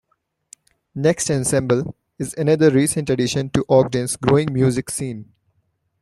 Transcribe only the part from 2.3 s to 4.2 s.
another recent addition to Ogden's